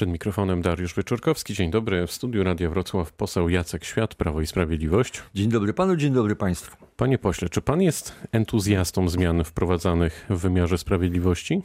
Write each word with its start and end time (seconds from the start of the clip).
Przed 0.00 0.10
mikrofonem 0.10 0.62
Dariusz 0.62 0.94
Wyczorkowski. 0.94 1.54
Dzień 1.54 1.70
dobry. 1.70 2.06
W 2.06 2.12
studiu 2.12 2.44
Radia 2.44 2.70
Wrocław 2.70 3.12
poseł 3.12 3.48
Jacek 3.48 3.84
Świat, 3.84 4.14
Prawo 4.14 4.40
i 4.40 4.46
Sprawiedliwość. 4.46 5.22
Dzień 5.34 5.48
dobry 5.48 5.74
panu, 5.74 5.96
dzień 5.96 6.12
dobry 6.12 6.36
państwu. 6.36 6.76
Panie 6.96 7.18
pośle, 7.18 7.48
czy 7.48 7.60
pan 7.60 7.82
jest 7.82 8.14
entuzjastą 8.32 9.08
zmian 9.08 9.44
wprowadzanych 9.44 10.26
w 10.30 10.38
wymiarze 10.38 10.78
sprawiedliwości? 10.78 11.62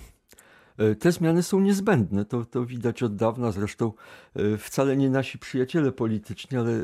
E, 0.78 0.96
te 0.96 1.12
zmiany 1.12 1.44
są 1.44 1.60
niezbędne, 1.60 2.26
to, 2.26 2.46
to 2.46 2.66
widać 2.66 3.04
od 3.04 3.16
dawna. 3.16 3.52
Zresztą 3.52 3.94
e, 4.36 4.58
wcale 4.58 4.98
nie 4.98 5.10
nasi 5.10 5.40
przyjaciele 5.40 5.92
polityczni, 5.92 6.58
ale 6.58 6.72
e, 6.72 6.84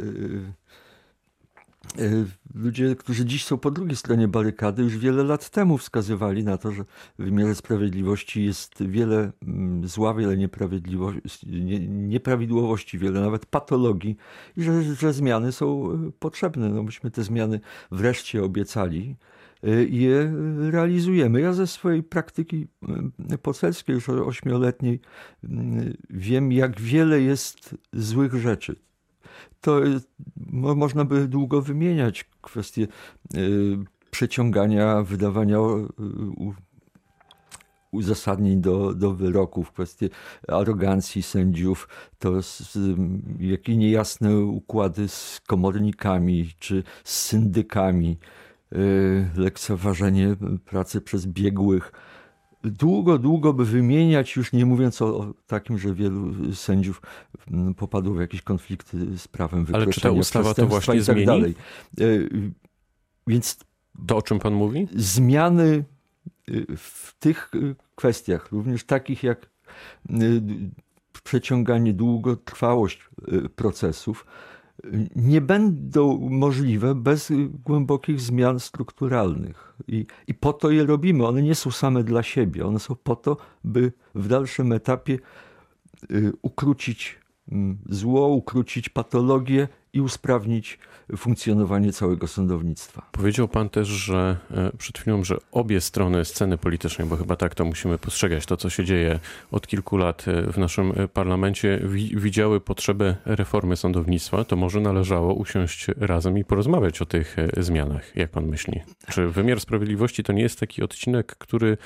ludzie, 2.55 2.95
którzy 2.95 3.25
dziś 3.25 3.45
są 3.45 3.57
po 3.57 3.71
drugiej 3.71 3.95
stronie 3.95 4.27
barykady, 4.27 4.84
już 4.84 4.98
wiele 4.98 5.23
lat 5.23 5.50
temu 5.50 5.77
wskazywali 5.77 6.43
na 6.43 6.57
to, 6.57 6.71
że 6.71 6.84
w 7.20 7.23
wymiarze 7.23 7.55
sprawiedliwości 7.55 8.45
jest 8.45 8.84
wiele 8.84 9.31
mm, 9.41 9.88
zła, 9.88 10.13
wiele 10.13 10.38
nieprawidłowości, 11.88 12.98
wiele 12.98 13.21
nawet 13.21 13.45
patologii 13.45 14.17
i 14.57 14.63
że, 14.63 14.84
że 14.84 15.13
zmiany 15.13 15.52
są 15.52 15.98
potrzebne. 16.20 16.70
No 16.70 16.84
myśmy 16.84 17.12
te 17.12 17.23
zmiany 17.23 17.59
wreszcie 17.91 18.43
obiecali 18.43 19.16
i 19.90 20.02
je 20.02 20.34
realizujemy. 20.71 21.41
Ja 21.41 21.54
ze 21.54 21.68
swojej 21.68 22.04
praktyki 22.04 22.68
poselskiej, 23.41 23.93
już 23.93 24.09
ośmioletniej, 24.09 24.99
wiem, 26.09 26.52
jak 26.52 26.82
wiele 26.82 27.21
jest 27.21 27.76
złych 27.93 28.34
rzeczy. 28.34 28.76
To 29.62 29.82
można 30.52 31.05
by 31.05 31.28
długo 31.28 31.62
wymieniać 31.62 32.30
kwestie 32.41 32.84
e, 32.84 33.38
przeciągania, 34.12 35.02
wydawania 35.02 35.58
uzasadnień 37.91 38.62
do, 38.62 38.94
do 38.94 39.14
wyroków, 39.14 39.72
kwestie 39.72 40.10
arogancji 40.48 41.24
sędziów, 41.24 41.90
to 42.20 42.32
jakie 43.40 43.77
niejasne 43.77 44.38
układy 44.40 45.08
z 45.08 45.41
komornikami 45.48 46.49
czy 46.60 46.84
z 47.04 47.26
syndykami. 47.26 48.18
Y, 48.76 49.27
lekceważenie 49.36 50.36
pracy 50.65 51.02
przez 51.02 51.27
biegłych. 51.27 51.91
Długo, 52.63 53.17
długo 53.17 53.54
by 53.54 53.65
wymieniać, 53.65 54.35
już 54.35 54.54
nie 54.54 54.65
mówiąc 54.65 55.01
o, 55.01 55.17
o 55.17 55.34
takim, 55.48 55.77
że 55.77 55.93
wielu 55.93 56.54
sędziów 56.55 57.01
mm, 57.51 57.73
popadło 57.73 58.13
w 58.13 58.20
jakieś 58.20 58.41
konflikty 58.41 59.18
z 59.18 59.27
prawem 59.27 59.65
Ale 59.73 59.87
czy 59.87 60.01
ta 60.01 60.12
ustawa 60.12 60.53
to 60.53 60.68
właśnie 60.68 60.93
tak 60.93 61.03
zmieni? 61.03 61.26
Dalej. 61.26 61.55
Y, 61.99 62.51
więc 63.27 63.59
to, 64.07 64.18
o 64.18 64.22
czym 64.22 64.40
pan 64.40 64.53
mówi? 64.53 64.88
Zmiany 64.95 65.84
y, 66.50 66.66
w 66.78 67.16
tych 67.19 67.51
kwestiach, 67.95 68.51
również 68.51 68.84
takich 68.84 69.23
jak 69.23 69.51
przeciąganie, 71.23 71.94
długotrwałość 71.94 73.09
procesów, 73.56 74.25
nie 75.16 75.41
będą 75.41 76.29
możliwe 76.29 76.96
bez 76.96 77.31
głębokich 77.66 78.22
zmian 78.22 78.59
strukturalnych. 78.59 79.78
I, 79.88 80.06
I 80.28 80.34
po 80.34 80.53
to 80.53 80.72
je 80.72 80.85
robimy. 80.85 81.28
One 81.28 81.41
nie 81.41 81.56
są 81.56 81.72
same 81.72 82.03
dla 82.03 82.24
siebie, 82.24 82.66
one 82.66 82.79
są 82.79 82.96
po 82.96 83.16
to, 83.16 83.38
by 83.63 83.91
w 84.16 84.28
dalszym 84.28 84.72
etapie 84.72 85.19
y, 86.12 86.31
ukrócić 86.41 87.19
mm, 87.52 87.78
zło, 87.90 88.28
ukrócić 88.28 88.90
patologię 88.90 89.68
i 89.94 90.01
usprawnić 90.01 90.79
funkcjonowanie 91.17 91.94
całego 91.94 92.28
sądownictwa. 92.28 93.09
Powiedział 93.11 93.47
pan 93.47 93.69
też, 93.69 93.88
że 93.88 94.38
e, 94.51 94.72
przed 94.78 94.97
chwilą, 94.97 95.23
że 95.23 95.38
obie 95.51 95.81
strony 95.81 96.25
sceny 96.25 96.57
politycznej, 96.57 97.07
bo 97.07 97.17
chyba 97.17 97.35
tak 97.35 97.56
to 97.56 97.66
musimy 97.66 97.97
postrzegać, 97.97 98.45
to 98.45 98.57
co 98.57 98.69
się 98.69 98.85
dzieje 98.85 99.19
od 99.51 99.67
kilku 99.67 99.97
lat 99.97 100.28
e, 100.28 100.51
w 100.51 100.57
naszym 100.57 100.94
e, 100.95 101.07
parlamencie, 101.07 101.79
widziały 102.16 102.62
potrzebę 102.62 103.16
reformy 103.25 103.78
sądownictwa, 103.78 104.44
to 104.44 104.56
może 104.56 104.79
należało 104.79 105.34
usiąść 105.34 105.88
razem 105.97 106.38
i 106.38 106.45
porozmawiać 106.45 107.01
o 107.01 107.06
tych 107.06 107.35
zmianach. 107.57 108.16
Jak 108.16 108.31
pan 108.31 108.47
myśli? 108.47 108.81
Czy 109.09 109.28
wymiar 109.28 109.59
sprawiedliwości 109.59 110.24
to 110.24 110.34
nie 110.34 110.41
jest 110.41 110.59
taki 110.59 110.84
odcinek, 110.84 111.35
który 111.35 111.78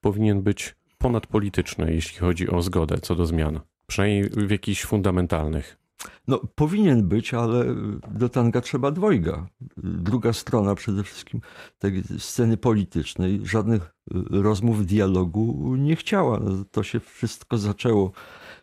powinien 0.00 0.42
być 0.42 0.74
ponadpolityczny, 0.98 1.94
jeśli 1.94 2.18
chodzi 2.18 2.50
o 2.50 2.62
zgodę 2.62 2.98
co 2.98 3.14
do 3.14 3.26
zmian? 3.26 3.60
Przynajmniej 3.86 4.30
w 4.30 4.50
jakichś 4.50 4.84
fundamentalnych. 4.84 5.83
No, 6.28 6.40
powinien 6.54 7.08
być, 7.08 7.34
ale 7.34 7.64
do 8.10 8.28
tanga 8.28 8.60
trzeba 8.60 8.90
dwojga. 8.90 9.46
Druga 9.76 10.32
strona 10.32 10.74
przede 10.74 11.04
wszystkim 11.04 11.40
tej 11.78 12.02
sceny 12.18 12.56
politycznej 12.56 13.40
żadnych 13.46 13.94
rozmów, 14.30 14.86
dialogu 14.86 15.76
nie 15.76 15.96
chciała. 15.96 16.40
No, 16.40 16.64
to 16.70 16.82
się 16.82 17.00
wszystko 17.00 17.58
zaczęło, 17.58 18.12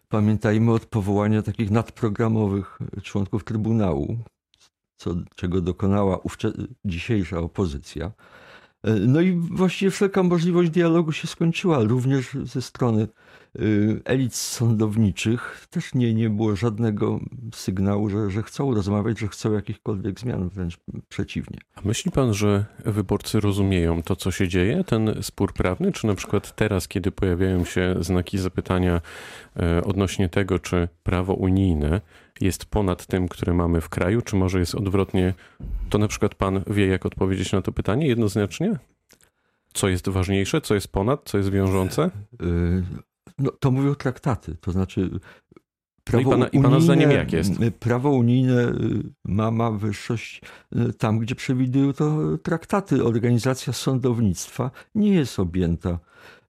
pamiętajmy, 0.09 0.71
od 0.71 0.85
powołania 0.85 1.41
takich 1.41 1.71
nadprogramowych 1.71 2.79
członków 3.03 3.43
Trybunału, 3.43 4.17
co, 4.97 5.15
czego 5.35 5.61
dokonała 5.61 6.19
dzisiejsza 6.85 7.39
opozycja. 7.39 8.11
No 8.83 9.21
i 9.21 9.31
właściwie 9.31 9.91
wszelka 9.91 10.23
możliwość 10.23 10.69
dialogu 10.69 11.11
się 11.11 11.27
skończyła, 11.27 11.83
również 11.83 12.37
ze 12.43 12.61
strony 12.61 13.07
Y, 13.59 14.01
elit 14.05 14.35
sądowniczych 14.35 15.67
też 15.69 15.93
nie, 15.93 16.13
nie 16.13 16.29
było 16.29 16.55
żadnego 16.55 17.19
sygnału, 17.53 18.09
że, 18.09 18.29
że 18.29 18.43
chcą 18.43 18.73
rozmawiać, 18.73 19.19
że 19.19 19.27
chcą 19.27 19.53
jakichkolwiek 19.53 20.19
zmian, 20.19 20.49
wręcz 20.49 20.77
przeciwnie. 21.09 21.57
A 21.75 21.81
myśli 21.85 22.11
pan, 22.11 22.33
że 22.33 22.65
wyborcy 22.85 23.39
rozumieją 23.39 24.03
to, 24.03 24.15
co 24.15 24.31
się 24.31 24.47
dzieje, 24.47 24.83
ten 24.83 25.15
spór 25.21 25.53
prawny? 25.53 25.91
Czy 25.91 26.07
na 26.07 26.15
przykład 26.15 26.55
teraz, 26.55 26.87
kiedy 26.87 27.11
pojawiają 27.11 27.65
się 27.65 27.95
znaki 27.99 28.37
zapytania 28.37 29.01
e, 29.55 29.83
odnośnie 29.83 30.29
tego, 30.29 30.59
czy 30.59 30.87
prawo 31.03 31.33
unijne 31.33 32.01
jest 32.41 32.65
ponad 32.65 33.05
tym, 33.05 33.27
które 33.27 33.53
mamy 33.53 33.81
w 33.81 33.89
kraju, 33.89 34.21
czy 34.21 34.35
może 34.35 34.59
jest 34.59 34.75
odwrotnie, 34.75 35.33
to 35.89 35.97
na 35.97 36.07
przykład 36.07 36.35
pan 36.35 36.63
wie, 36.67 36.87
jak 36.87 37.05
odpowiedzieć 37.05 37.51
na 37.51 37.61
to 37.61 37.71
pytanie 37.71 38.07
jednoznacznie? 38.07 38.79
Co 39.73 39.87
jest 39.87 40.09
ważniejsze, 40.09 40.61
co 40.61 40.75
jest 40.75 40.87
ponad, 40.87 41.21
co 41.25 41.37
jest 41.37 41.49
wiążące? 41.49 42.11
Y, 42.41 42.83
no, 43.39 43.51
to 43.59 43.71
mówią 43.71 43.95
traktaty, 43.95 44.55
to 44.61 44.71
znaczy 44.71 45.09
Prawo 46.03 46.29
no 46.29 46.35
i, 46.35 46.39
pana, 46.39 46.45
unijne, 46.45 46.59
i 46.59 46.71
pana 46.71 46.79
zdaniem 46.79 47.11
jak 47.11 47.33
jest? 47.33 47.51
Prawo 47.79 48.09
unijne 48.09 48.69
y, 48.69 49.03
ma, 49.25 49.51
ma 49.51 49.71
wyższość 49.71 50.41
y, 50.75 50.93
tam, 50.93 51.19
gdzie 51.19 51.35
przewidują 51.35 51.93
to 51.93 52.37
traktaty. 52.37 53.03
Organizacja 53.03 53.73
sądownictwa 53.73 54.71
nie 54.95 55.13
jest 55.13 55.39
objęta 55.39 55.89
Y, 55.89 56.40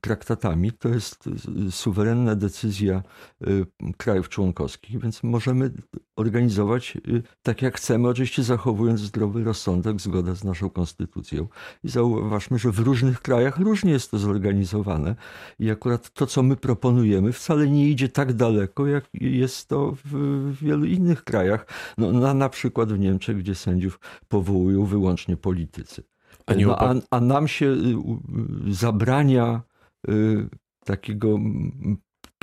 traktatami. 0.00 0.72
To 0.72 0.88
jest 0.88 1.28
suwerenna 1.70 2.34
decyzja 2.34 3.02
y, 3.48 3.66
krajów 3.96 4.28
członkowskich, 4.28 5.00
więc 5.00 5.22
możemy 5.22 5.70
organizować 6.16 6.96
y, 7.08 7.22
tak 7.42 7.62
jak 7.62 7.76
chcemy, 7.76 8.08
oczywiście 8.08 8.42
zachowując 8.42 9.00
zdrowy 9.00 9.44
rozsądek, 9.44 10.00
zgodę 10.00 10.36
z 10.36 10.44
naszą 10.44 10.70
konstytucją. 10.70 11.48
I 11.84 11.88
zauważmy, 11.88 12.58
że 12.58 12.72
w 12.72 12.78
różnych 12.78 13.20
krajach 13.20 13.58
różnie 13.58 13.92
jest 13.92 14.10
to 14.10 14.18
zorganizowane 14.18 15.16
i 15.58 15.70
akurat 15.70 16.10
to, 16.10 16.26
co 16.26 16.42
my 16.42 16.56
proponujemy, 16.56 17.32
wcale 17.32 17.68
nie 17.68 17.88
idzie 17.88 18.08
tak 18.08 18.32
daleko, 18.32 18.86
jak 18.86 19.04
jest 19.14 19.68
to 19.68 19.96
w 20.04 20.52
wielu 20.62 20.84
innych 20.84 21.24
krajach. 21.24 21.66
No, 21.98 22.12
na, 22.12 22.34
na 22.34 22.48
przykład 22.48 22.92
w 22.92 22.98
Niemczech, 22.98 23.38
gdzie 23.38 23.54
sędziów 23.54 24.00
powołują 24.28 24.84
wyłącznie 24.84 25.36
politycy. 25.36 26.09
A, 26.50 26.54
no, 26.54 26.78
a, 26.78 26.94
a 27.10 27.20
nam 27.20 27.48
się 27.48 27.66
y, 27.66 28.74
zabrania 28.74 29.62
y, 30.08 30.48
takiego 30.84 31.38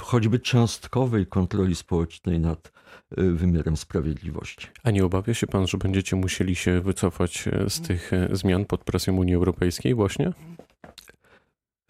choćby 0.02 0.40
cząstkowej 0.40 1.28
kontroli 1.28 1.76
społecznej 1.76 2.40
nad 2.40 2.72
y, 3.18 3.32
wymiarem 3.32 3.78
sprawiedliwości. 3.78 4.68
A 4.84 4.92
nie 4.92 5.06
obawia 5.06 5.34
się 5.34 5.48
pan, 5.48 5.68
że 5.68 5.78
będziecie 5.78 6.16
musieli 6.16 6.56
się 6.56 6.82
wycofać 6.82 7.48
e, 7.48 7.70
z 7.70 7.82
tych 7.82 8.14
e, 8.14 8.30
zmian 8.32 8.66
pod 8.66 8.84
presją 8.84 9.16
Unii 9.16 9.36
Europejskiej 9.36 9.94
właśnie? 9.94 10.34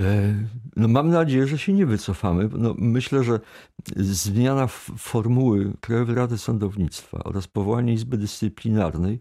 E, 0.01 0.33
no 0.75 0.87
mam 0.87 1.09
nadzieję, 1.09 1.47
że 1.47 1.57
się 1.57 1.73
nie 1.73 1.85
wycofamy. 1.85 2.49
No 2.57 2.75
myślę, 2.77 3.23
że 3.23 3.39
zmiana 3.95 4.67
formuły 4.97 5.73
Krajowej 5.81 6.15
Rady 6.15 6.37
Sądownictwa 6.37 7.23
oraz 7.23 7.47
powołanie 7.47 7.93
Izby 7.93 8.17
Dyscyplinarnej 8.17 9.19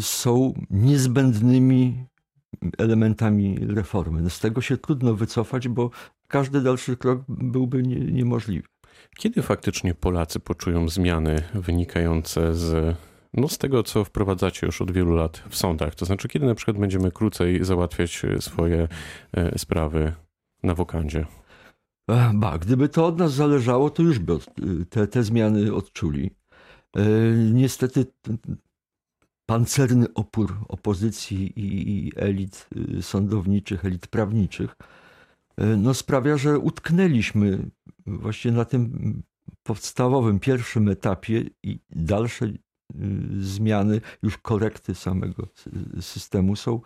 są 0.00 0.54
niezbędnymi 0.70 2.06
elementami 2.78 3.58
reformy. 3.60 4.22
No, 4.22 4.30
z 4.30 4.40
tego 4.40 4.60
się 4.60 4.76
trudno 4.76 5.14
wycofać, 5.14 5.68
bo 5.68 5.90
każdy 6.28 6.60
dalszy 6.60 6.96
krok 6.96 7.22
byłby 7.28 7.82
nie, 7.82 7.96
niemożliwy. 7.96 8.66
Kiedy 9.16 9.42
faktycznie 9.42 9.94
Polacy 9.94 10.40
poczują 10.40 10.88
zmiany 10.88 11.42
wynikające 11.54 12.54
z, 12.54 12.96
no, 13.34 13.48
z 13.48 13.58
tego, 13.58 13.82
co 13.82 14.04
wprowadzacie 14.04 14.66
już 14.66 14.82
od 14.82 14.90
wielu 14.90 15.14
lat 15.14 15.42
w 15.48 15.56
sądach? 15.56 15.94
To 15.94 16.04
znaczy, 16.04 16.28
kiedy 16.28 16.46
na 16.46 16.54
przykład 16.54 16.78
będziemy 16.78 17.12
krócej 17.12 17.64
załatwiać 17.64 18.22
swoje 18.40 18.88
e, 19.32 19.58
sprawy 19.58 20.12
na 20.62 20.74
wokandzie? 20.74 21.26
Ba, 22.34 22.58
gdyby 22.58 22.88
to 22.88 23.06
od 23.06 23.18
nas 23.18 23.32
zależało, 23.32 23.90
to 23.90 24.02
już 24.02 24.18
by 24.18 24.38
te, 24.90 25.06
te 25.06 25.22
zmiany 25.22 25.74
odczuli. 25.74 26.30
Niestety 27.52 28.06
pancerny 29.52 30.06
opór 30.14 30.56
opozycji 30.68 31.52
i 31.56 32.12
elit 32.16 32.68
y, 32.98 33.02
sądowniczych, 33.02 33.84
elit 33.84 34.06
prawniczych 34.06 34.76
no 35.76 35.94
sprawia, 35.94 36.36
że 36.36 36.58
utknęliśmy 36.58 37.70
właśnie 38.06 38.52
na 38.52 38.64
tym 38.64 39.22
podstawowym, 39.62 40.40
pierwszym 40.40 40.88
etapie 40.88 41.44
i 41.62 41.78
dalsze 41.90 42.46
y, 42.46 42.58
zmiany, 43.40 44.00
już 44.22 44.38
korekty 44.38 44.94
samego 44.94 45.48
systemu 46.00 46.56
są 46.56 46.76
y, 46.76 46.80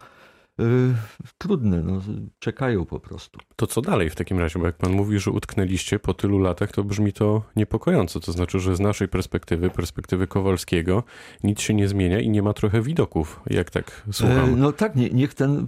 trudne, 1.38 1.82
no, 1.82 2.00
czekają 2.38 2.84
po 2.84 3.00
prostu. 3.00 3.38
To 3.56 3.66
co 3.66 3.82
dalej 3.82 4.10
w 4.10 4.14
takim 4.14 4.38
razie? 4.38 4.58
Bo 4.58 4.66
jak 4.66 4.76
pan 4.76 4.92
mówi, 4.92 5.18
że 5.18 5.30
utknęliście 5.30 5.98
po 5.98 6.14
tylu 6.14 6.38
latach, 6.38 6.72
to 6.72 6.84
brzmi 6.84 7.12
to 7.12 7.42
niepokojąco. 7.56 8.20
To 8.20 8.32
znaczy, 8.32 8.60
że 8.60 8.76
z 8.76 8.80
naszej 8.80 9.08
perspektywy, 9.08 9.70
perspektywy 9.70 10.26
Kowalskiego, 10.26 11.02
nic 11.44 11.60
się 11.60 11.74
nie 11.74 11.88
zmienia 11.88 12.20
i 12.20 12.30
nie 12.30 12.42
ma 12.42 12.52
trochę 12.52 12.82
widoków, 12.82 13.40
jak 13.46 13.70
tak 13.70 14.02
słucham. 14.12 14.54
E, 14.54 14.56
no 14.56 14.72
tak, 14.72 14.96
nie, 14.96 15.10
niech 15.10 15.34
ten 15.34 15.66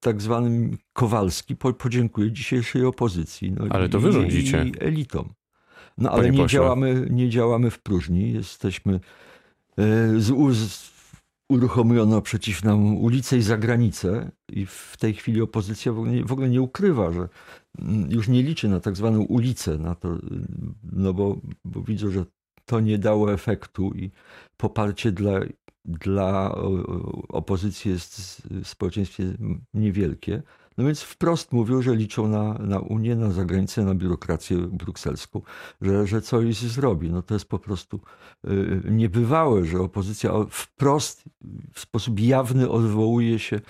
tak 0.00 0.22
zwany 0.22 0.70
Kowalski 0.92 1.56
podziękuje 1.56 2.32
dzisiejszej 2.32 2.84
opozycji. 2.84 3.52
No, 3.52 3.64
Ale 3.70 3.88
to 3.88 4.00
wy 4.00 4.12
rządzicie. 4.12 4.64
I 4.64 4.72
elitom. 4.80 5.32
No 5.98 6.10
ale 6.10 6.30
nie 6.30 6.46
działamy, 6.46 7.06
nie 7.10 7.30
działamy 7.30 7.70
w 7.70 7.78
próżni. 7.78 8.32
Jesteśmy 8.32 8.94
e, 8.94 9.00
z, 10.20 10.56
z, 10.56 10.95
uruchomiono 11.48 12.22
przeciw 12.22 12.64
nam 12.64 12.96
ulicę 12.96 13.36
i 13.36 13.42
zagranicę 13.42 14.30
i 14.48 14.66
w 14.66 14.96
tej 14.98 15.14
chwili 15.14 15.42
opozycja 15.42 15.92
w 15.92 15.98
ogóle, 15.98 16.12
nie, 16.12 16.24
w 16.24 16.32
ogóle 16.32 16.48
nie 16.48 16.62
ukrywa, 16.62 17.12
że 17.12 17.28
mm, 17.78 18.10
już 18.10 18.28
nie 18.28 18.42
liczy 18.42 18.68
na 18.68 18.80
tak 18.80 18.96
zwaną 18.96 19.22
ulicę, 19.22 19.78
na 19.78 19.94
to, 19.94 20.18
no 20.82 21.14
bo, 21.14 21.40
bo 21.64 21.84
że 22.10 22.24
to 22.64 22.80
nie 22.80 22.98
dało 22.98 23.32
efektu 23.32 23.92
i 23.94 24.10
poparcie 24.56 25.12
dla, 25.12 25.40
dla 25.84 26.54
opozycji 27.28 27.90
jest 27.90 28.42
w 28.50 28.68
społeczeństwie 28.68 29.24
niewielkie. 29.74 30.42
No 30.78 30.84
więc 30.84 31.02
wprost 31.02 31.52
mówią, 31.52 31.82
że 31.82 31.96
liczą 31.96 32.28
na, 32.28 32.54
na 32.54 32.78
Unię, 32.78 33.16
na 33.16 33.30
zagranicę, 33.30 33.84
na 33.84 33.94
biurokrację 33.94 34.56
brukselską, 34.58 35.42
że, 35.80 36.06
że 36.06 36.22
coś 36.22 36.56
zrobi. 36.56 37.10
No 37.10 37.22
to 37.22 37.34
jest 37.34 37.48
po 37.48 37.58
prostu 37.58 38.00
y, 38.44 38.82
niebywałe, 38.90 39.64
że 39.64 39.80
opozycja 39.80 40.32
wprost, 40.50 41.24
w 41.72 41.80
sposób 41.80 42.20
jawny 42.20 42.70
odwołuje 42.70 43.38
się 43.38 43.56
y, 43.56 43.60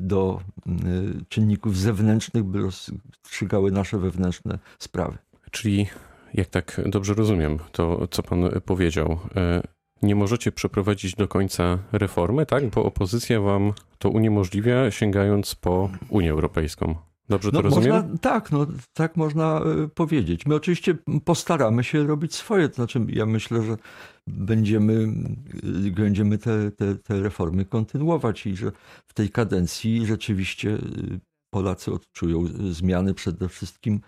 do 0.00 0.40
y, 0.66 0.70
czynników 1.28 1.76
zewnętrznych, 1.76 2.44
by 2.44 2.60
rozstrzygały 2.60 3.70
nasze 3.70 3.98
wewnętrzne 3.98 4.58
sprawy. 4.78 5.18
Czyli, 5.50 5.86
jak 6.34 6.48
tak 6.48 6.80
dobrze 6.86 7.14
rozumiem, 7.14 7.58
to 7.72 8.08
co 8.10 8.22
pan 8.22 8.50
powiedział, 8.64 9.18
nie 10.02 10.14
możecie 10.14 10.52
przeprowadzić 10.52 11.14
do 11.14 11.28
końca 11.28 11.78
reformy, 11.92 12.46
tak? 12.46 12.70
Bo 12.70 12.84
opozycja 12.84 13.40
wam 13.40 13.72
to 13.98 14.10
uniemożliwia, 14.10 14.90
sięgając 14.90 15.54
po 15.54 15.90
Unię 16.08 16.30
Europejską. 16.30 16.94
Dobrze 17.28 17.50
no, 17.52 17.58
to 17.58 17.62
rozumiem? 17.62 17.90
Można, 17.90 18.18
tak, 18.18 18.52
no, 18.52 18.66
tak 18.92 19.16
można 19.16 19.60
e, 19.60 19.88
powiedzieć. 19.88 20.46
My 20.46 20.54
oczywiście 20.54 20.96
postaramy 21.24 21.84
się 21.84 22.06
robić 22.06 22.34
swoje. 22.34 22.68
To 22.68 22.74
znaczy, 22.74 23.06
ja 23.08 23.26
myślę, 23.26 23.62
że 23.62 23.76
będziemy, 24.26 25.08
e, 25.86 25.90
będziemy 25.90 26.38
te, 26.38 26.70
te, 26.70 26.94
te 26.94 27.20
reformy 27.20 27.64
kontynuować 27.64 28.46
i 28.46 28.56
że 28.56 28.72
w 29.06 29.14
tej 29.14 29.30
kadencji 29.30 30.06
rzeczywiście 30.06 30.70
e, 30.70 30.78
Polacy 31.50 31.92
odczują 31.92 32.44
zmiany 32.70 33.14
przede 33.14 33.48
wszystkim 33.48 34.00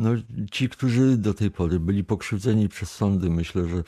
no, 0.00 0.10
ci, 0.50 0.68
którzy 0.68 1.16
do 1.16 1.34
tej 1.34 1.50
pory 1.50 1.80
byli 1.80 2.04
pokrzywdzeni 2.04 2.68
przez 2.68 2.90
sądy, 2.90 3.30
myślę, 3.30 3.68
że 3.68 3.82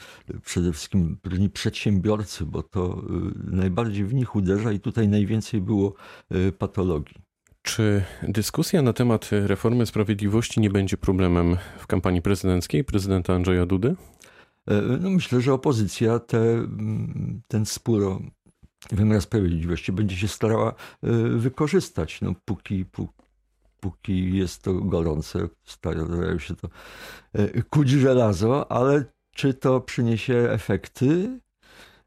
przede 0.44 0.72
wszystkim 0.72 1.18
przedsiębiorcy, 1.52 2.46
bo 2.46 2.62
to 2.62 3.02
y, 3.50 3.56
najbardziej 3.56 4.04
w 4.04 4.14
nich 4.14 4.36
uderza 4.36 4.72
i 4.72 4.80
tutaj 4.80 5.08
najwięcej 5.08 5.60
było 5.60 5.94
y, 6.34 6.52
patologii. 6.52 7.16
Czy 7.62 8.04
dyskusja 8.22 8.82
na 8.82 8.92
temat 8.92 9.30
reformy 9.32 9.86
sprawiedliwości 9.86 10.60
nie 10.60 10.70
będzie 10.70 10.96
problemem 10.96 11.56
w 11.78 11.86
kampanii 11.86 12.22
prezydenckiej 12.22 12.84
prezydenta 12.84 13.34
Andrzeja 13.34 13.66
Dudy? 13.66 13.96
E, 14.66 14.82
no 15.00 15.10
myślę, 15.10 15.40
że 15.40 15.52
opozycja 15.52 16.18
te, 16.18 16.38
mm, 16.38 17.42
ten 17.48 17.66
spór 17.66 18.04
o 18.04 18.20
wymiar 18.90 19.20
sprawiedliwości 19.20 19.92
będzie 19.92 20.16
się 20.16 20.28
starała 20.28 20.70
y, 20.70 21.28
wykorzystać. 21.28 22.20
No, 22.20 22.34
póki, 22.44 22.84
póki 22.84 23.21
póki 23.82 24.36
jest 24.36 24.62
to 24.62 24.74
gorące, 24.74 25.48
starają 25.64 26.38
się 26.38 26.54
to 26.56 26.68
e, 27.32 27.62
kuć 27.62 27.90
żelazo, 27.90 28.72
ale 28.72 29.04
czy 29.34 29.54
to 29.54 29.80
przyniesie 29.80 30.34
efekty? 30.34 31.40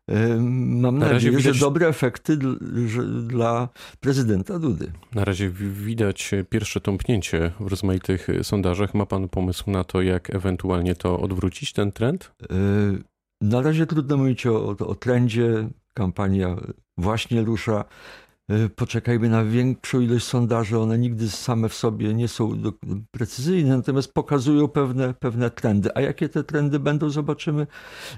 E, 0.10 0.36
mam 0.40 0.98
na 0.98 1.10
nadzieję, 1.10 1.38
widać, 1.38 1.56
że 1.56 1.66
dobre 1.66 1.88
efekty 1.88 2.38
dla 3.28 3.70
prezydenta 4.00 4.60
Dudy. 4.60 4.92
Na 5.16 5.26
razie 5.26 5.50
widać 5.50 6.32
pierwsze 6.50 6.82
tąpnięcie 6.82 7.52
w 7.60 7.68
rozmaitych 7.68 8.28
sondażach. 8.44 8.94
Ma 8.94 9.06
pan 9.06 9.30
pomysł 9.30 9.72
na 9.72 9.84
to, 9.84 10.02
jak 10.02 10.36
ewentualnie 10.36 10.96
to 10.96 11.20
odwrócić, 11.20 11.74
ten 11.74 11.92
trend? 11.92 12.32
E, 12.44 12.56
na 13.42 13.62
razie 13.62 13.86
trudno 13.86 14.18
mówić 14.18 14.46
o, 14.46 14.68
o 14.68 14.96
trendzie. 14.96 15.70
Kampania 15.94 16.56
właśnie 16.98 17.42
rusza. 17.42 17.86
Y, 18.52 18.70
poczekajmy 18.70 19.30
na 19.30 19.44
większą 19.46 20.00
ilość 20.00 20.26
sondaży. 20.26 20.80
One 20.80 20.98
nigdy 20.98 21.30
same 21.30 21.70
w 21.70 21.74
sobie 21.74 22.14
nie 22.14 22.28
są 22.28 22.62
precyzyjne, 23.12 23.78
natomiast 23.78 24.14
pokazują 24.14 24.68
pewne, 24.68 25.14
pewne 25.14 25.50
trendy. 25.50 25.90
A 25.96 26.02
jakie 26.02 26.30
te 26.30 26.44
trendy 26.44 26.80
będą, 26.80 27.10
zobaczymy 27.10 27.68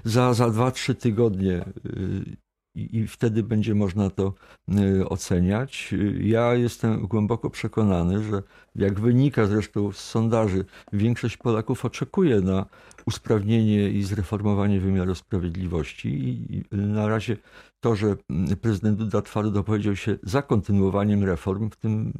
za, 0.04 0.34
za 0.34 0.46
2-3 0.46 0.94
tygodnie. 0.94 1.64
Y, 1.86 2.36
I, 2.74 3.06
wtedy 3.06 3.42
będzie 3.42 3.74
można 3.74 4.10
to 4.10 4.34
y, 4.78 5.08
oceniać. 5.08 5.94
Ja 6.20 6.54
jestem 6.54 7.06
głęboko 7.06 7.50
przekonany, 7.50 8.22
że 8.22 8.42
jak 8.76 9.00
wynika 9.00 9.46
zresztą 9.46 9.92
z 9.92 9.98
sondaży, 9.98 10.64
większość 10.92 11.36
Polaków 11.36 11.84
oczekuje 11.84 12.40
na 12.40 12.66
usprawnienie 13.06 13.90
i 13.90 14.02
zreformowanie 14.02 14.80
wymiaru 14.80 15.14
sprawiedliwości. 15.14 16.08
I 16.08 16.64
na 16.76 17.08
razie 17.08 17.36
to, 17.80 17.96
że 17.96 18.16
prezydent 18.60 18.98
Duda 18.98 19.22
twardo 19.22 19.64
powiedział 19.64 19.96
się 19.96 20.18
za 20.22 20.42
kontynuowaniem 20.42 21.24
reform 21.24 21.70
w, 21.70 21.76
tym, 21.76 22.12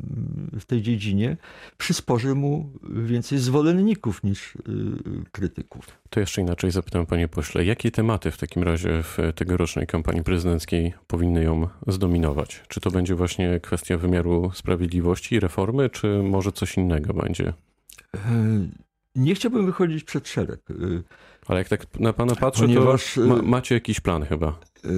w 0.61 0.65
tej 0.65 0.83
dziedzinie, 0.83 1.37
przysporzy 1.79 2.35
mu 2.35 2.73
więcej 2.91 3.39
zwolenników 3.39 4.23
niż 4.23 4.57
y, 4.57 4.59
krytyków. 5.33 5.87
To 6.11 6.21
jeszcze 6.21 6.41
inaczej 6.41 6.71
zapytam, 6.71 7.07
panie 7.07 7.29
pośle, 7.29 7.65
jakie 7.65 7.91
tematy 7.91 8.31
w 8.31 8.39
takim 8.39 8.63
razie 8.63 9.03
w 9.03 9.19
tegorocznej 9.35 9.87
kampanii 9.87 10.23
prezydenckiej 10.23 10.95
powinny 11.07 11.45
ją 11.45 11.69
zdominować? 11.87 12.63
Czy 12.69 12.81
to 12.81 12.91
będzie 12.91 13.15
właśnie 13.15 13.61
kwestia 13.61 13.97
wymiaru 13.97 14.51
sprawiedliwości, 14.55 15.41
reformy, 15.41 15.91
czy 15.91 16.23
może 16.23 16.38
coś 16.53 16.77
innego 16.77 17.15
będzie? 17.15 17.53
E, 18.15 18.21
nie 19.15 19.35
chciałbym 19.35 19.67
wychodzić 19.67 20.05
przed 20.05 20.29
szereg. 20.29 20.61
E, 20.71 20.75
Ale 21.47 21.59
jak 21.59 21.69
tak 21.69 22.01
na 22.01 22.13
pana 22.13 22.35
patrzę, 22.35 22.63
Ponieważ, 22.63 23.15
to 23.15 23.21
ma, 23.21 23.43
macie 23.43 23.75
jakiś 23.75 24.01
plan 24.01 24.25
chyba. 24.25 24.49
E, 24.85 24.89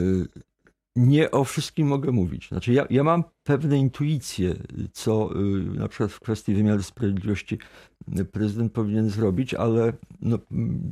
nie 0.97 1.31
o 1.31 1.45
wszystkim 1.45 1.87
mogę 1.87 2.13
mówić. 2.13 2.49
Znaczy 2.49 2.73
ja, 2.73 2.87
ja 2.91 3.05
mam 3.05 3.25
pewne 3.45 3.79
intuicje, 3.79 4.55
co 4.93 5.31
na 5.75 5.89
przykład 5.89 6.13
w 6.13 6.21
kwestii 6.21 6.55
wymiaru 6.55 6.83
sprawiedliwości 6.83 7.59
prezydent 8.33 8.73
powinien 8.73 9.11
zrobić, 9.11 9.55
ale 9.55 9.93
no, 10.21 10.39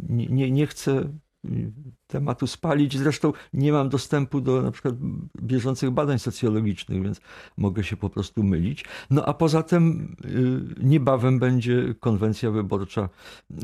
nie, 0.09 0.51
nie 0.51 0.67
chcę 0.67 1.13
tematu 2.07 2.47
spalić. 2.47 2.99
Zresztą 2.99 3.33
nie 3.53 3.73
mam 3.73 3.89
dostępu 3.89 4.41
do 4.41 4.63
na 4.63 4.71
przykład 4.71 4.95
bieżących 5.43 5.91
badań 5.91 6.19
socjologicznych, 6.19 7.03
więc 7.03 7.21
mogę 7.57 7.85
się 7.85 7.97
po 7.97 8.11
prostu 8.11 8.43
mylić. 8.43 8.85
No 9.11 9.25
a 9.25 9.35
poza 9.35 9.63
tym 9.63 10.17
y, 10.25 10.85
niebawem 10.85 11.39
będzie 11.39 11.95
konwencja 12.01 12.51
wyborcza 12.51 13.09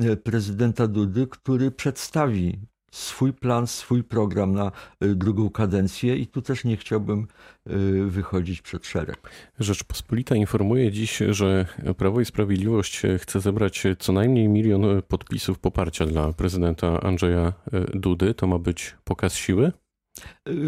y, 0.04 0.16
prezydenta 0.16 0.86
Dudy, 0.86 1.26
który 1.26 1.70
przedstawi 1.70 2.58
swój 2.94 3.32
plan, 3.32 3.66
swój 3.66 4.04
program 4.04 4.54
na 4.54 4.72
y, 5.04 5.14
drugą 5.14 5.50
kadencję 5.50 6.16
i 6.16 6.26
tu 6.26 6.42
też 6.42 6.64
nie 6.64 6.76
chciałbym 6.76 7.26
y, 7.70 8.04
wychodzić 8.06 8.62
przed 8.62 8.86
szereg. 8.86 9.30
Rzeczpospolita 9.58 10.34
informuje 10.34 10.92
dziś, 10.92 11.18
że 11.28 11.66
Prawo 11.96 12.20
i 12.20 12.24
Sprawiedliwość 12.24 13.02
chce 13.18 13.40
zebrać 13.40 13.82
co 13.98 14.12
najmniej 14.12 14.48
milion 14.48 15.02
podpisów 15.08 15.58
poparcia 15.58 16.06
dla 16.06 16.32
prezydenta 16.32 17.00
Andrzeja 17.00 17.52
y, 17.74 17.98
Dudy. 17.98 18.34
To 18.34 18.46
ma 18.46 18.58
być 18.58 18.96
pokaz 19.04 19.34
siły? 19.34 19.72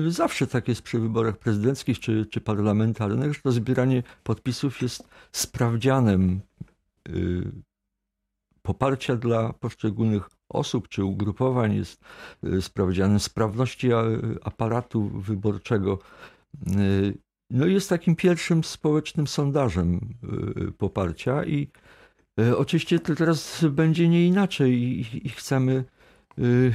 Zawsze 0.09 0.47
tak 0.47 0.69
jest 0.69 0.83
przy 0.83 0.99
wyborach 0.99 1.39
prezydenckich 1.39 2.01
czy, 2.01 2.27
czy 2.27 2.41
parlamentarnych, 2.41 3.35
że 3.35 3.41
to 3.41 3.53
zbieranie 3.53 4.03
podpisów 4.23 4.83
jest 4.83 5.09
sprawdzianem 5.33 6.41
poparcia 8.63 9.17
dla 9.17 9.53
poszczególnych 9.53 10.36
osób 10.49 10.89
czy 10.89 11.05
ugrupowań 11.05 11.75
jest 11.75 12.01
y, 12.45 12.63
sprawdzianem 12.63 13.21
sprawności 13.21 13.89
aparatu 14.43 15.09
wyborczego. 15.09 15.99
Y, 16.77 17.19
no 17.51 17.67
jest 17.67 17.89
takim 17.89 18.17
pierwszym 18.17 18.65
społecznym 18.65 19.27
sondażem 19.27 20.15
y, 20.69 20.73
poparcia 20.73 21.45
i 21.45 21.69
oczywiście 22.57 22.99
to 22.99 23.15
teraz 23.15 23.65
będzie 23.71 24.09
nie 24.09 24.27
inaczej 24.27 25.01
i 25.27 25.29
chcemy 25.29 25.85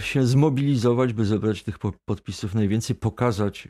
się 0.01 0.25
zmobilizować, 0.25 1.13
by 1.13 1.25
zebrać 1.25 1.63
tych 1.63 1.79
podpisów 2.05 2.55
najwięcej, 2.55 2.95
pokazać, 2.95 3.67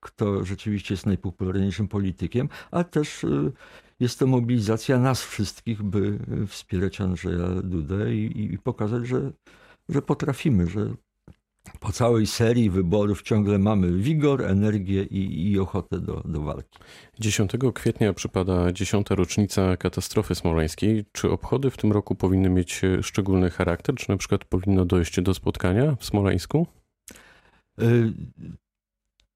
kto 0.00 0.44
rzeczywiście 0.44 0.94
jest 0.94 1.06
najpopularniejszym 1.06 1.88
politykiem, 1.88 2.48
a 2.70 2.84
też 2.84 3.26
jest 4.00 4.18
to 4.18 4.26
mobilizacja 4.26 4.98
nas 4.98 5.24
wszystkich, 5.24 5.82
by 5.82 6.18
wspierać 6.46 7.00
Andrzeja 7.00 7.48
Dudę 7.48 8.14
i, 8.14 8.52
i 8.54 8.58
pokazać, 8.58 9.06
że, 9.06 9.32
że 9.88 10.02
potrafimy, 10.02 10.66
że 10.66 10.94
po 11.80 11.92
całej 11.92 12.26
serii 12.26 12.70
wyborów 12.70 13.22
ciągle 13.22 13.58
mamy 13.58 13.92
wigor, 13.92 14.42
energię 14.42 15.02
i, 15.02 15.50
i 15.50 15.58
ochotę 15.58 16.00
do, 16.00 16.22
do 16.24 16.40
walki. 16.40 16.78
10 17.20 17.52
kwietnia 17.74 18.12
przypada 18.12 18.72
dziesiąta 18.72 19.14
rocznica 19.14 19.76
katastrofy 19.76 20.34
smoleńskiej. 20.34 21.04
Czy 21.12 21.30
obchody 21.30 21.70
w 21.70 21.76
tym 21.76 21.92
roku 21.92 22.14
powinny 22.14 22.50
mieć 22.50 22.82
szczególny 23.02 23.50
charakter? 23.50 23.94
Czy 23.94 24.10
na 24.10 24.16
przykład 24.16 24.44
powinno 24.44 24.84
dojść 24.84 25.20
do 25.20 25.34
spotkania 25.34 25.96
w 26.00 26.04
Smoleńsku? 26.04 26.66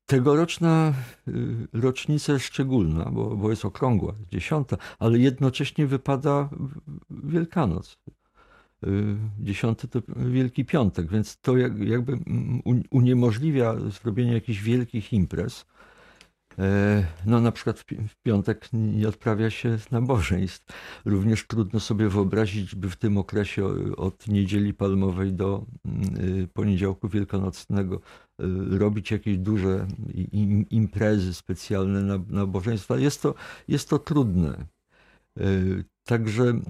Tegoroczna 0.09 0.93
y, 1.29 1.33
rocznica 1.73 2.33
jest 2.33 2.45
szczególna, 2.45 3.05
bo, 3.05 3.37
bo 3.37 3.51
jest 3.51 3.65
okrągła, 3.65 4.15
dziesiąta, 4.33 4.77
ale 4.99 5.19
jednocześnie 5.19 5.87
wypada 5.87 6.49
Wielkanoc. 7.11 7.99
Y, 8.87 9.17
dziesiąty 9.41 9.89
to 9.89 10.01
Wielki 10.17 10.65
Piątek, 10.65 11.11
więc 11.11 11.41
to 11.41 11.57
jakby 11.57 12.19
uniemożliwia 12.91 13.75
zrobienie 14.03 14.33
jakichś 14.33 14.61
wielkich 14.61 15.13
imprez. 15.13 15.67
E, 16.59 17.05
no 17.27 17.41
na 17.41 17.53
przykład 17.53 17.81
w 18.09 18.17
piątek 18.23 18.69
nie 18.73 19.09
odprawia 19.09 19.51
się 19.51 19.79
nabożeństw. 19.91 20.67
Również 21.05 21.47
trudno 21.47 21.81
sobie 21.81 22.09
wyobrazić, 22.09 22.75
by 22.75 22.91
w 22.91 22.97
tym 22.97 23.19
okresie 23.19 23.67
od 23.97 24.29
niedzieli 24.29 24.75
palmowej 24.75 25.33
do 25.33 25.67
y, 26.19 26.49
poniedziałku 26.53 27.09
wielkanocnego 27.09 27.97
y, 27.97 28.79
robić 28.79 29.11
jakieś 29.11 29.39
duże 29.39 29.87
imprezy 30.71 31.35
specjalne 31.35 32.19
nabożeństwa. 32.29 32.99
Jest 32.99 33.23
to, 33.23 33.35
jest 33.69 33.89
to 33.89 33.99
trudne. 33.99 34.65
Także 36.05 36.61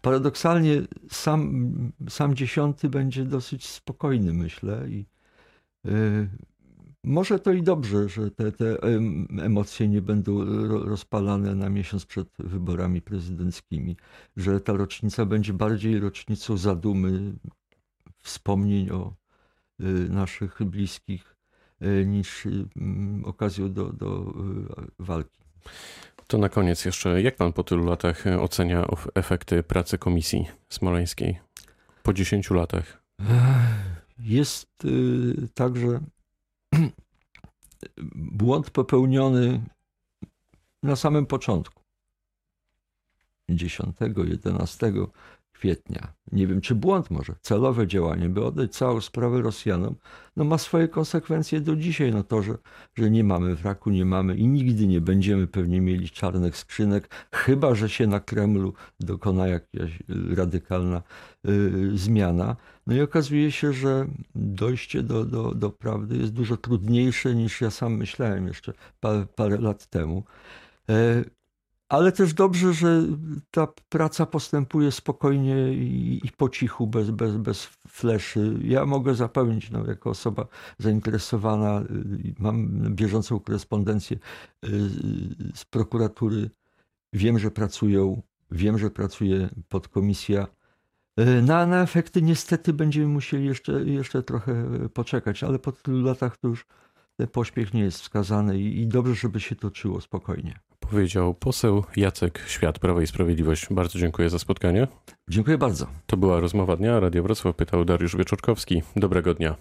paradoksalnie 0.00 0.82
sam, 1.10 1.72
sam 2.08 2.34
dziesiąty 2.34 2.88
będzie 2.88 3.24
dosyć 3.24 3.66
spokojny, 3.66 4.32
myślę. 4.32 4.88
I, 4.88 5.06
y, 5.86 6.28
może 7.04 7.38
to 7.38 7.52
i 7.52 7.62
dobrze, 7.62 8.08
że 8.08 8.30
te, 8.30 8.52
te 8.52 8.78
emocje 9.42 9.88
nie 9.88 10.02
będą 10.02 10.44
rozpalane 10.68 11.54
na 11.54 11.70
miesiąc 11.70 12.06
przed 12.06 12.28
wyborami 12.38 13.02
prezydenckimi, 13.02 13.96
że 14.36 14.60
ta 14.60 14.72
rocznica 14.72 15.26
będzie 15.26 15.52
bardziej 15.52 16.00
rocznicą 16.00 16.56
zadumy, 16.56 17.32
wspomnień 18.22 18.90
o 18.90 19.14
y, 19.80 19.84
naszych 20.08 20.62
bliskich, 20.64 21.36
y, 21.82 22.06
niż 22.06 22.48
okazją 23.24 23.72
do, 23.72 23.92
do 23.92 24.34
walki. 24.98 25.42
To 26.26 26.38
na 26.38 26.48
koniec 26.48 26.84
jeszcze, 26.84 27.22
jak 27.22 27.36
pan 27.36 27.52
po 27.52 27.64
tylu 27.64 27.84
latach 27.84 28.24
ocenia 28.40 28.86
efekty 29.14 29.62
pracy 29.62 29.98
komisji 29.98 30.46
smoleńskiej? 30.68 31.38
Po 32.02 32.12
10 32.12 32.50
latach. 32.50 33.02
Jest 34.18 34.84
y, 34.84 35.48
także 35.54 36.00
błąd 38.14 38.70
popełniony 38.70 39.64
na 40.82 40.96
samym 40.96 41.26
początku. 41.26 41.82
10, 43.48 43.96
11 44.24 44.92
kwietnia. 45.62 46.12
Nie 46.32 46.46
wiem, 46.46 46.60
czy 46.60 46.74
błąd 46.74 47.10
może, 47.10 47.34
celowe 47.40 47.86
działanie, 47.86 48.28
by 48.28 48.44
oddać 48.44 48.74
całą 48.74 49.00
sprawę 49.00 49.42
Rosjanom, 49.42 49.94
no 50.36 50.44
ma 50.44 50.58
swoje 50.58 50.88
konsekwencje 50.88 51.60
do 51.60 51.76
dzisiaj. 51.76 52.12
No 52.12 52.22
to, 52.22 52.42
że, 52.42 52.58
że 52.94 53.10
nie 53.10 53.24
mamy 53.24 53.54
wraku, 53.54 53.90
nie 53.90 54.04
mamy 54.04 54.36
i 54.36 54.48
nigdy 54.48 54.86
nie 54.86 55.00
będziemy 55.00 55.46
pewnie 55.46 55.80
mieli 55.80 56.10
czarnych 56.10 56.56
skrzynek, 56.56 57.14
chyba, 57.32 57.74
że 57.74 57.88
się 57.88 58.06
na 58.06 58.20
Kremlu 58.20 58.72
dokona 59.00 59.46
jakaś 59.46 59.98
radykalna 60.36 61.02
y, 61.48 61.98
zmiana. 61.98 62.56
No 62.86 62.94
i 62.94 63.00
okazuje 63.00 63.52
się, 63.52 63.72
że 63.72 64.06
dojście 64.34 65.02
do, 65.02 65.24
do, 65.24 65.54
do 65.54 65.70
prawdy 65.70 66.16
jest 66.16 66.32
dużo 66.32 66.56
trudniejsze 66.56 67.34
niż 67.34 67.60
ja 67.60 67.70
sam 67.70 67.96
myślałem 67.96 68.46
jeszcze 68.46 68.72
parę, 69.00 69.26
parę 69.36 69.58
lat 69.58 69.86
temu. 69.86 70.24
E, 70.88 71.24
ale 71.92 72.12
też 72.12 72.34
dobrze, 72.34 72.72
że 72.72 73.02
ta 73.50 73.68
praca 73.88 74.26
postępuje 74.26 74.92
spokojnie 74.92 75.72
i, 75.72 76.20
i 76.24 76.30
po 76.36 76.48
cichu, 76.48 76.86
bez, 76.86 77.10
bez, 77.10 77.36
bez 77.36 77.66
fleszy. 77.88 78.58
Ja 78.64 78.86
mogę 78.86 79.14
zapewnić, 79.14 79.70
no, 79.70 79.86
jako 79.86 80.10
osoba 80.10 80.46
zainteresowana, 80.78 81.80
y, 81.80 82.34
mam 82.38 82.68
bieżącą 82.94 83.40
korespondencję 83.40 84.16
y, 84.16 84.68
z 85.54 85.64
prokuratury. 85.64 86.50
Wiem, 87.12 87.38
że 87.38 87.50
pracują, 87.50 88.22
wiem, 88.50 88.78
że 88.78 88.90
pracuje 88.90 89.48
podkomisja. 89.68 90.46
Y, 91.20 91.42
na, 91.42 91.66
na 91.66 91.82
efekty 91.82 92.22
niestety 92.22 92.72
będziemy 92.72 93.06
musieli 93.06 93.46
jeszcze, 93.46 93.84
jeszcze 93.84 94.22
trochę 94.22 94.88
poczekać, 94.88 95.44
ale 95.44 95.58
po 95.58 95.72
tylu 95.72 96.02
latach 96.02 96.36
to 96.36 96.48
już 96.48 96.66
ten 97.16 97.28
pośpiech 97.28 97.74
nie 97.74 97.82
jest 97.82 98.00
wskazany 98.00 98.60
i, 98.60 98.80
i 98.80 98.86
dobrze, 98.86 99.14
żeby 99.14 99.40
się 99.40 99.56
toczyło 99.56 100.00
spokojnie 100.00 100.71
powiedział 100.92 101.34
poseł 101.34 101.84
Jacek 101.96 102.44
Świat, 102.46 102.78
Prawo 102.78 103.00
i 103.00 103.06
Sprawiedliwość. 103.06 103.66
Bardzo 103.70 103.98
dziękuję 103.98 104.30
za 104.30 104.38
spotkanie. 104.38 104.88
Dziękuję 105.28 105.58
bardzo. 105.58 105.86
To 106.06 106.16
była 106.16 106.40
rozmowa 106.40 106.76
dnia. 106.76 107.00
Radio 107.00 107.22
Wrocław 107.22 107.56
pytał 107.56 107.84
Dariusz 107.84 108.16
Wieczorkowski. 108.16 108.82
Dobrego 108.96 109.34
dnia. 109.34 109.56